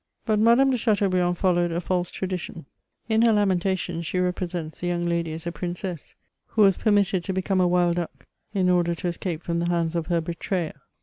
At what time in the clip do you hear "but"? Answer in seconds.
0.25-0.39